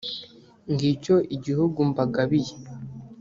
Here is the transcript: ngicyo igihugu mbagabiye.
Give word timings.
ngicyo 0.71 1.15
igihugu 1.35 1.79
mbagabiye. 1.91 2.53